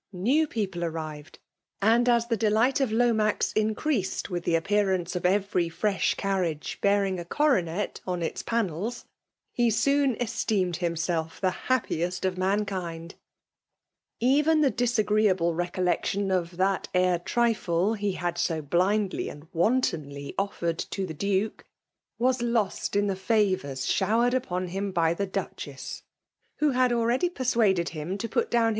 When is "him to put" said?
27.89-28.49